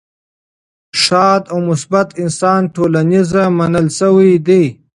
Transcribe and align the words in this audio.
ښاد 1.01 1.43
او 1.51 1.57
مثبت 1.69 2.07
انسان 2.23 2.61
ټولنیز 2.75 3.29
منل 3.57 3.87
شوی 3.97 4.31
دی. 4.47 4.63